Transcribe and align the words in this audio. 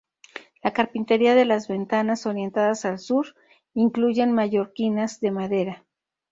La 0.63 0.73
carpintería 0.73 1.35
de 1.35 1.45
las 1.45 1.67
ventanas 1.67 2.25
orientadas 2.25 2.85
al 2.85 2.97
Sur 2.97 3.35
incluyen 3.75 4.31
mallorquinas 4.33 5.19
de 5.19 5.29
madera. 5.29 5.85